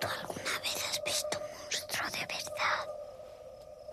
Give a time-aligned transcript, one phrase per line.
[0.00, 2.78] ¿Tú alguna vez has visto un monstruo de verdad?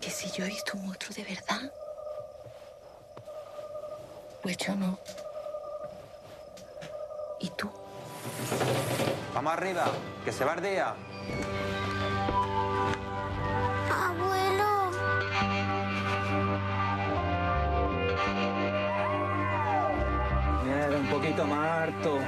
[0.00, 1.72] ¿Que si yo he visto un monstruo de verdad?
[4.42, 4.98] Pues yo no.
[7.40, 7.70] ¿Y tú?
[9.34, 9.90] Vamos arriba,
[10.24, 10.94] que se va el día.
[13.90, 14.90] Abuelo.
[20.64, 22.18] Mira, un poquito más harto.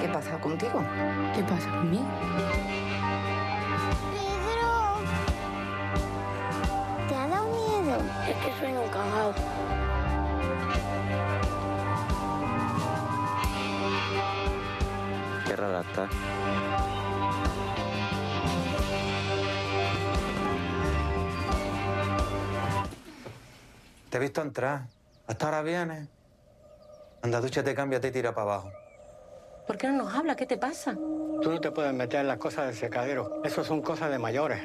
[0.00, 0.82] ¿Qué pasa contigo?
[1.34, 2.04] ¿Qué pasa conmigo?
[4.12, 4.98] Pedro.
[7.08, 7.96] ¿Te ha dado miedo?
[8.28, 9.34] Es que soy un cagao.
[15.46, 16.08] Qué rara está.
[24.10, 24.82] Te he visto entrar.
[25.26, 26.08] Hasta ahora vienes.
[27.22, 28.72] Anda, dúchate, cámbiate y tira para abajo.
[29.68, 30.34] ¿Por qué no nos habla?
[30.34, 30.94] ¿Qué te pasa?
[30.94, 33.42] Tú no te puedes meter en las cosas del secadero.
[33.44, 34.60] Eso son cosas de mayores.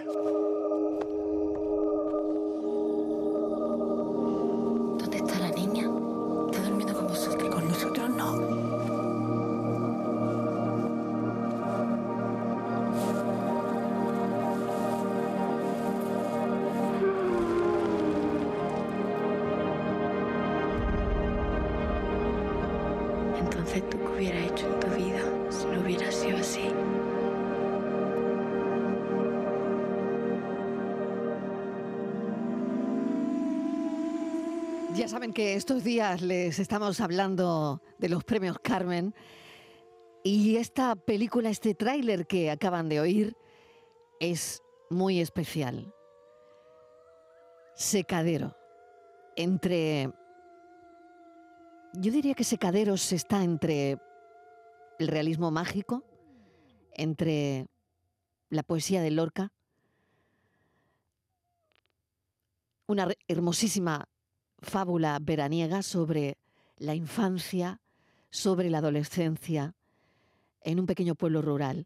[35.04, 39.14] Ya saben que estos días les estamos hablando de los premios Carmen
[40.24, 43.36] y esta película, este tráiler que acaban de oír
[44.22, 45.94] es muy especial.
[47.76, 48.56] Secadero.
[49.36, 50.10] Entre...
[51.96, 53.98] Yo diría que Secaderos está entre
[55.00, 56.06] el realismo mágico,
[56.94, 57.68] entre
[58.48, 59.52] la poesía de Lorca,
[62.88, 64.08] una hermosísima
[64.64, 66.38] fábula veraniega sobre
[66.78, 67.80] la infancia,
[68.30, 69.76] sobre la adolescencia
[70.62, 71.86] en un pequeño pueblo rural.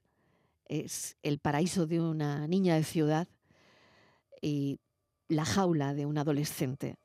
[0.67, 3.27] Es el paraíso de una niña de ciudad
[4.41, 4.79] y
[5.27, 6.95] la jaula de un adolescente.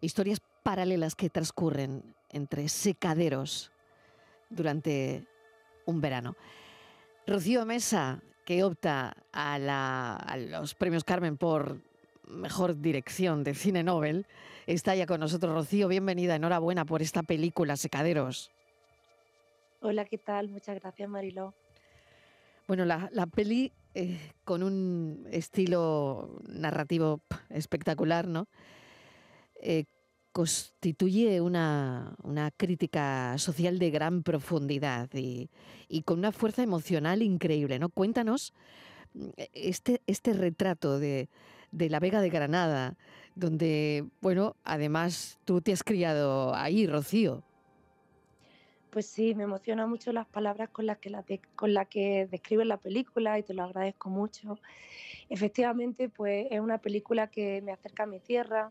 [0.00, 3.70] Historias paralelas que transcurren entre secaderos
[4.50, 5.26] durante
[5.86, 6.36] un verano.
[7.26, 11.80] Rocío Mesa, que opta a, los premios Carmen por
[12.28, 14.26] mejor dirección de cine Nobel,
[14.66, 15.52] está ya con nosotros.
[15.52, 18.50] Rocío, bienvenida, enhorabuena por esta película, Secaderos.
[19.80, 20.48] Hola, ¿qué tal?
[20.48, 21.54] Muchas gracias, Mariló.
[22.66, 28.48] Bueno, la, la peli eh, con un estilo narrativo espectacular, ¿no?
[29.60, 29.84] Eh,
[30.32, 35.50] constituye una, una crítica social de gran profundidad y,
[35.88, 37.88] y con una fuerza emocional increíble, ¿no?
[37.88, 38.52] Cuéntanos
[39.14, 41.28] mm, este, este retrato de,
[41.70, 42.96] de la Vega de Granada,
[43.34, 47.44] donde, bueno, además tú te has criado ahí, Rocío.
[48.90, 51.24] Pues sí, me emociona mucho las palabras con las que, la
[51.54, 54.58] con las que describes la película y te lo agradezco mucho.
[55.28, 58.70] Efectivamente, pues es una película que me acerca a mi tierra,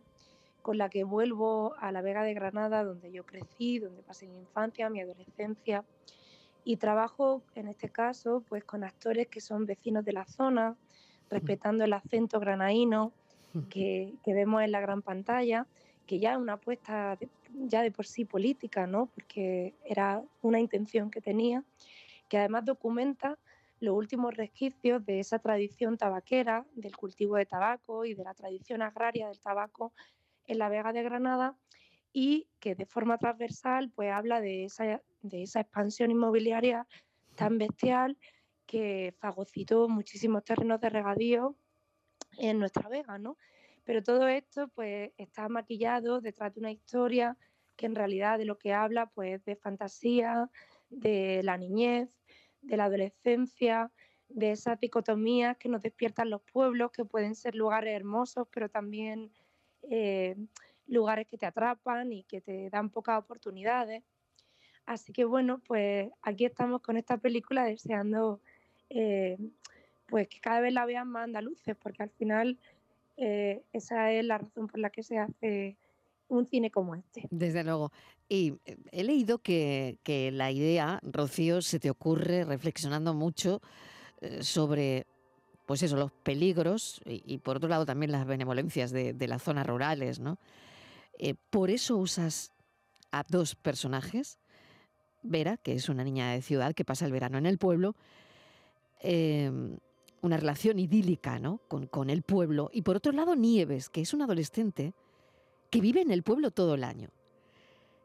[0.64, 4.40] con la que vuelvo a la Vega de Granada, donde yo crecí, donde pasé mi
[4.40, 5.86] infancia, mi adolescencia.
[6.66, 10.76] Y trabajo, en este caso, pues con actores que son vecinos de la zona,
[11.30, 13.12] respetando el acento granaíno
[13.70, 15.66] que, que vemos en la gran pantalla,
[16.06, 19.08] que ya es una apuesta de- ya de por sí política, ¿no?
[19.08, 21.64] Porque era una intención que tenía,
[22.30, 23.38] que además documenta
[23.80, 28.82] los últimos resquicios de esa tradición tabaquera, del cultivo de tabaco y de la tradición
[28.82, 29.94] agraria del tabaco
[30.46, 31.56] en la Vega de Granada
[32.14, 36.88] y que de forma transversal pues habla de esa, de esa expansión inmobiliaria
[37.36, 38.18] tan bestial
[38.68, 41.56] que fagocitó muchísimos terrenos de regadío
[42.38, 43.38] en nuestra Vega, ¿no?
[43.84, 47.38] Pero todo esto pues está maquillado detrás de una historia
[47.78, 50.50] que en realidad de lo que habla pues de fantasía,
[50.90, 52.10] de la niñez,
[52.62, 53.92] de la adolescencia,
[54.28, 59.32] de esas dicotomías que nos despiertan los pueblos, que pueden ser lugares hermosos, pero también
[59.90, 60.36] eh,
[60.86, 64.04] lugares que te atrapan y que te dan pocas oportunidades.
[64.86, 68.42] Así que bueno, pues aquí estamos con esta película deseando
[68.90, 69.38] eh,
[70.08, 72.58] pues que cada vez la vean más andaluces, porque al final
[73.18, 75.78] eh, esa es la razón por la que se hace
[76.30, 77.28] un cine como este.
[77.30, 77.92] Desde luego.
[78.30, 83.62] Y eh, he leído que, que la idea, Rocío, se te ocurre reflexionando mucho
[84.42, 85.06] sobre,
[85.68, 89.68] pues eso, los peligros y, por otro lado también las benevolencias de, de las zonas
[89.68, 90.40] rurales, ¿no?
[91.52, 92.52] Por eso usas
[93.12, 94.40] a dos personajes,
[95.24, 97.96] Vera, que es una niña de ciudad que pasa el verano en el pueblo,
[99.00, 99.78] em,
[100.22, 101.60] una relación idílica ¿no?
[101.68, 102.70] con, con el pueblo.
[102.74, 104.94] Y por otro lado, Nieves, que es un adolescente
[105.70, 107.10] que vive en el pueblo todo el año.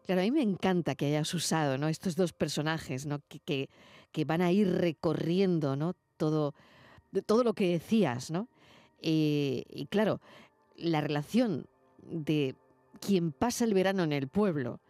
[0.06, 1.88] Claro, a mí me encanta que hayas usado ¿no?
[1.88, 3.20] estos dos personajes ¿no?
[3.28, 3.68] que,
[4.10, 5.94] que, van a ir recorriendo ¿no?
[6.16, 6.54] todo,
[7.24, 8.30] todo lo que decías.
[8.30, 8.48] ¿no?
[9.00, 10.20] Eh, y claro,
[10.76, 11.66] la relación
[12.02, 12.56] de
[13.00, 14.80] quien pasa el verano en el pueblo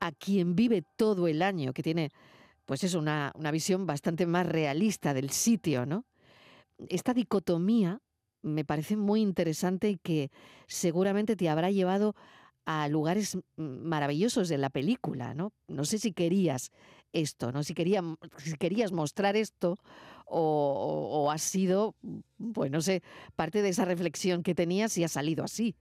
[0.00, 2.10] a quien vive todo el año, que tiene
[2.70, 6.04] pues es una, una visión bastante más realista del sitio, ¿no?
[6.88, 8.00] Esta dicotomía
[8.42, 10.30] me parece muy interesante y que
[10.68, 12.14] seguramente te habrá llevado
[12.66, 15.52] a lugares maravillosos de la película, ¿no?
[15.66, 16.70] No sé si querías
[17.12, 17.64] esto, ¿no?
[17.64, 19.76] Si, si querías mostrar esto
[20.24, 21.96] o, o, ha sido,
[22.54, 23.02] pues no sé,
[23.34, 25.74] parte de esa reflexión que tenías y ha salido así.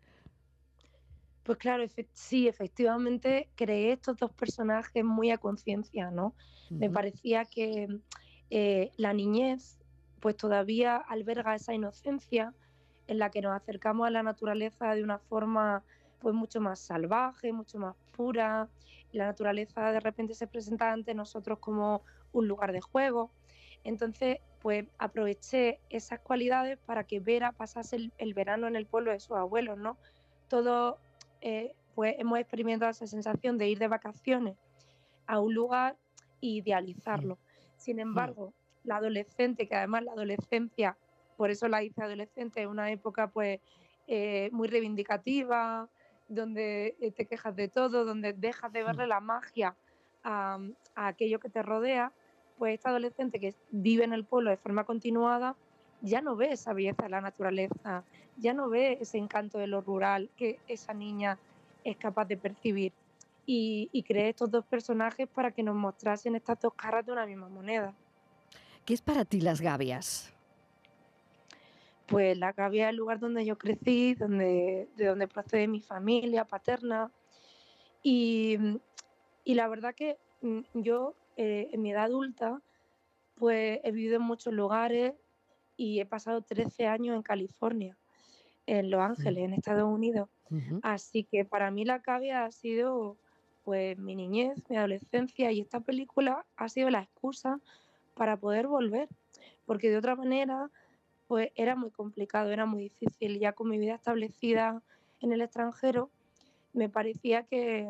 [1.50, 6.28] Pues claro, efe sí, efectivamente creé estos dos personajes muy a conciencia, ¿no?
[6.28, 6.78] Uh -huh.
[6.78, 7.88] Me parecía que
[8.52, 9.80] eh, la niñez
[10.20, 12.54] pues todavía alberga esa inocencia
[13.08, 15.84] en la que nos acercamos a la naturaleza de una forma
[16.20, 18.70] pues mucho más salvaje, mucho más pura.
[19.12, 23.32] La naturaleza de repente se presenta ante nosotros como un lugar de juego.
[23.84, 29.10] Entonces, pues aproveché esas cualidades para que Vera pasase el, el verano en el pueblo
[29.10, 29.98] de sus abuelos, ¿no?
[30.48, 30.98] Todos
[31.42, 34.58] eh, pues hemos experimentado esa sensación de ir de vacaciones
[35.28, 35.98] a un lugar
[36.42, 37.38] e idealizarlo.
[37.78, 38.54] Sin embargo,
[38.84, 40.98] la adolescente, que además la adolescencia,
[41.38, 43.60] por eso la hice adolescente, es una época pues
[44.08, 45.90] eh, muy reivindicativa,
[46.28, 49.76] donde eh, te quejas de todo, donde dejas de verle la magia
[50.24, 50.60] a,
[50.96, 52.12] a aquello que te rodea,
[52.58, 55.56] pues esta adolescente que vive en el pueblo de forma continuada
[56.02, 58.04] ya no ve esa belleza de la naturaleza,
[58.38, 61.38] ya no ve ese encanto de lo rural que esa niña
[61.84, 62.94] es capaz de percibir.
[63.46, 67.26] Y, y creé estos dos personajes para que nos mostrasen estas dos caras de una
[67.26, 67.94] misma moneda.
[68.86, 70.32] ¿Qué es para ti las gavias?
[72.08, 76.46] Pues la gavia es el lugar donde yo crecí, donde, de donde procede mi familia
[76.46, 77.12] paterna.
[78.04, 78.58] Y,
[79.44, 82.62] y la verdad que mm, yo eh, en mi edad adulta
[83.36, 85.14] pues he vivido en muchos lugares
[85.80, 87.98] y he pasado 13 años en California,
[88.66, 90.28] en Los Ángeles, en Estados Unidos.
[90.52, 90.80] Uh -huh.
[90.84, 93.16] Así que para mí la cavia ha sido
[93.64, 97.62] pues mi niñez, mi adolescencia y esta película ha sido la excusa
[98.14, 99.08] para poder volver,
[99.66, 100.70] porque de otra manera
[101.28, 103.40] pues era muy complicado, era muy difícil.
[103.40, 104.82] Ya con mi vida establecida
[105.22, 106.10] en el extranjero,
[106.74, 107.88] me parecía que,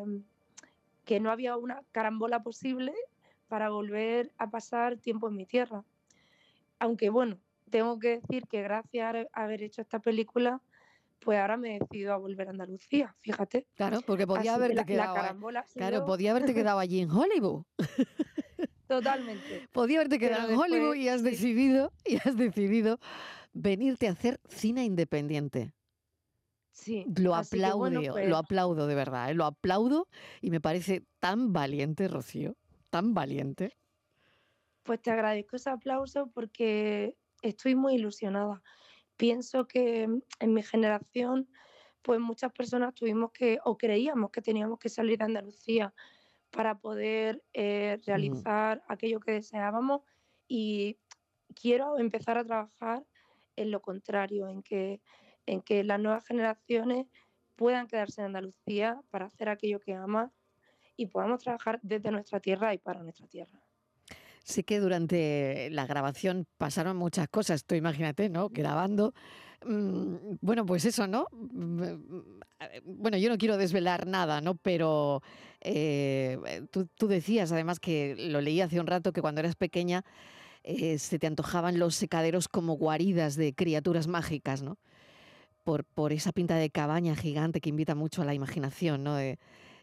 [1.04, 2.94] que no había una carambola posible
[3.48, 5.82] para volver a pasar tiempo en mi tierra.
[6.78, 7.38] Aunque bueno,
[7.70, 10.60] tengo que decir que gracias a haber hecho esta película,
[11.20, 13.66] pues ahora me he decidido a volver a Andalucía, fíjate.
[13.74, 15.50] Claro, porque podía Así haberte la, quedado.
[15.50, 16.06] La claro, sido...
[16.06, 17.64] podía haberte quedado allí en Hollywood.
[18.90, 19.68] Totalmente.
[19.72, 21.30] Podía haberte quedado Pero en después, Hollywood y has sí.
[21.30, 22.98] decidido, y has decidido
[23.52, 25.72] venirte a hacer cine independiente.
[26.72, 27.04] Sí.
[27.16, 28.28] Lo aplaudo, bueno, pues...
[28.28, 29.34] lo aplaudo de verdad, ¿eh?
[29.34, 30.08] lo aplaudo
[30.40, 32.56] y me parece tan valiente, Rocío,
[32.90, 33.76] tan valiente.
[34.82, 38.62] Pues te agradezco ese aplauso porque estoy muy ilusionada.
[39.16, 41.48] Pienso que en mi generación,
[42.02, 45.94] pues muchas personas tuvimos que, o creíamos que teníamos que salir de Andalucía
[46.50, 48.92] para poder eh, realizar mm.
[48.92, 50.02] aquello que deseábamos
[50.48, 50.98] y
[51.54, 53.04] quiero empezar a trabajar
[53.56, 55.00] en lo contrario, en que,
[55.46, 57.06] en que las nuevas generaciones
[57.56, 60.32] puedan quedarse en Andalucía para hacer aquello que aman
[60.96, 63.60] y podamos trabajar desde nuestra tierra y para nuestra tierra.
[64.44, 68.48] Sé que durante la grabación pasaron muchas cosas, tú imagínate, ¿no?
[68.48, 69.14] Grabando.
[69.64, 71.26] Mm, bueno, pues eso, ¿no?
[72.84, 74.54] Bueno, yo no quiero desvelar nada, ¿no?
[74.56, 75.22] Pero
[75.60, 80.04] eh, tú, tú, decías, además, que lo leí hace un rato, que cuando eras pequeña
[80.64, 84.78] eh, se te antojaban los secaderos como guaridas de criaturas mágicas, ¿no?
[85.64, 89.14] Por, por esa pinta de cabaña gigante que invita mucho a la imaginación, ¿no?
[89.14, 89.38] De,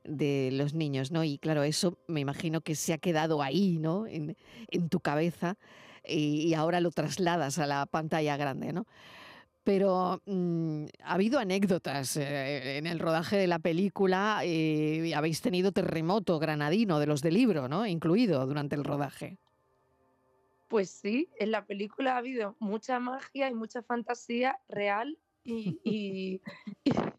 [0.08, 1.24] de los niños, ¿no?
[1.24, 4.08] Y claro, eso me imagino que se ha quedado ahí, ¿no?
[4.08, 4.36] En,
[4.70, 5.58] en tu cabeza
[6.04, 8.88] y, y, ahora lo trasladas a la pantalla grande, ¿no?
[9.68, 15.74] Pero mmm, ha habido anécdotas eh, en el rodaje de la película eh, habéis tenido
[15.74, 17.86] terremoto granadino de los de libro, ¿no?
[17.86, 19.38] Incluido durante el rodaje.
[20.70, 26.42] Pues sí, en la película ha habido mucha magia y mucha fantasía real y, y,
[26.86, 26.92] y,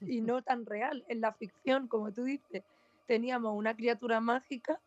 [0.00, 1.04] y, no tan real.
[1.08, 2.62] En la ficción, como tú dices,
[3.06, 4.80] teníamos una criatura mágica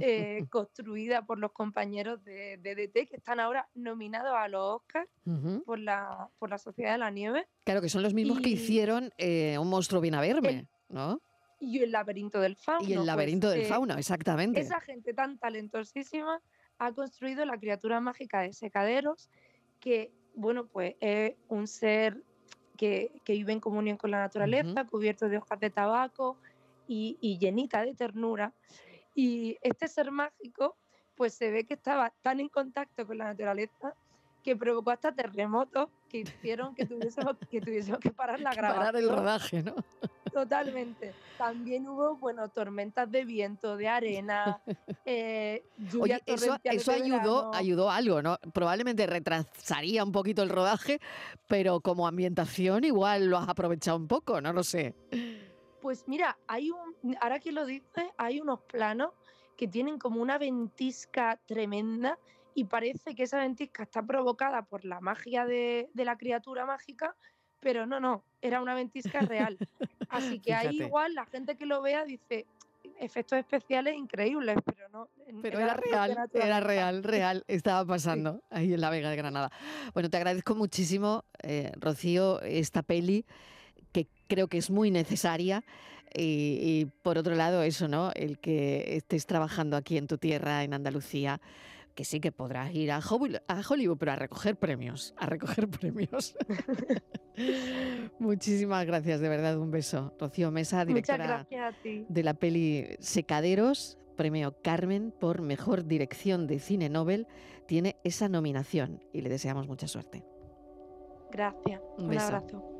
[0.00, 5.08] eh, construida por los compañeros de, de, DT que están ahora nominados a los Oscars
[5.26, 5.64] uh -huh.
[5.64, 7.46] por, la, por la Sociedad de la Nieve.
[7.64, 11.20] Claro, que son los mismos que hicieron eh, Un monstruo viene a verme, el, ¿no?
[11.58, 12.88] Y el laberinto del fauno.
[12.88, 14.60] Y el laberinto pues, del fauno, exactamente.
[14.60, 16.40] Esa gente tan talentosísima
[16.78, 19.28] ha construido la criatura mágica de Secaderos,
[19.78, 22.24] que, bueno, pues es un ser
[22.80, 26.38] que, que vive en comunión con la naturaleza, cubierto de hojas de tabaco
[26.88, 28.54] y, y llenita de ternura.
[29.14, 30.78] Y este ser mágico,
[31.14, 33.94] pues se ve que estaba tan en contacto con la naturaleza
[34.42, 38.78] que provocó hasta terremotos que hicieron que tuviésemos que, tuviésemos que parar la grabación.
[38.78, 39.74] Parar el rodaje, ¿no?
[40.32, 41.12] Totalmente.
[41.36, 44.60] También hubo, bueno, tormentas de viento, de arena,
[45.04, 48.38] eh, Oye, lluvias eso, torrenciales eso de ayudó, ayudó algo, ¿no?
[48.52, 51.00] Probablemente retrasaría un poquito el rodaje,
[51.48, 54.94] pero como ambientación igual lo has aprovechado un poco, no lo sé.
[55.80, 59.12] Pues mira, hay un, ahora que lo dices, hay unos planos
[59.56, 62.18] que tienen como una ventisca tremenda
[62.60, 67.16] y parece que esa ventisca está provocada por la magia de, de la criatura mágica,
[67.58, 69.56] pero no, no, era una ventisca real.
[70.10, 72.44] Así que ahí igual la gente que lo vea dice
[72.98, 75.08] efectos especiales increíbles, pero no.
[75.40, 79.50] Pero era real, era real, real, estaba pasando ahí en la Vega de Granada.
[79.94, 83.24] Bueno, te agradezco muchísimo, eh, Rocío, esta peli
[83.90, 85.64] que creo que es muy necesaria.
[86.12, 88.10] Y, y por otro lado, eso, ¿no?
[88.12, 91.40] El que estés trabajando aquí en tu tierra, en Andalucía,
[92.00, 96.34] que sí que podrás ir a Hollywood, pero a recoger premios, a recoger premios.
[98.18, 100.14] Muchísimas gracias, de verdad, un beso.
[100.18, 101.46] Rocío Mesa, directora
[101.84, 107.26] de la peli Secaderos, premio Carmen por mejor dirección de cine Nobel,
[107.66, 110.24] tiene esa nominación y le deseamos mucha suerte.
[111.30, 111.82] Gracias.
[111.98, 112.79] Un abrazo.